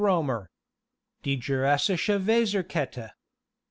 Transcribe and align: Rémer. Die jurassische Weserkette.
Rémer. 0.01 0.47
Die 1.21 1.37
jurassische 1.37 2.17
Weserkette. 2.25 3.11